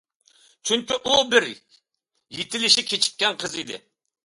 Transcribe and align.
چۈنكى 0.69 0.97
ئۇ 1.09 1.13
بىر 1.33 1.47
يېتىلىشى 2.39 2.87
كېچىككەن 2.91 3.41
قىز 3.45 3.57
ئىدى. 3.63 3.83